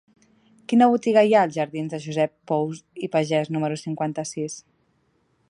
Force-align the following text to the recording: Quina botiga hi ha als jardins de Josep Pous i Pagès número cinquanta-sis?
Quina 0.71 0.87
botiga 0.93 1.23
hi 1.27 1.35
ha 1.37 1.43
als 1.47 1.53
jardins 1.59 1.93
de 1.97 1.99
Josep 2.07 2.33
Pous 2.53 2.81
i 3.05 3.11
Pagès 3.17 3.53
número 3.59 3.79
cinquanta-sis? 3.83 4.59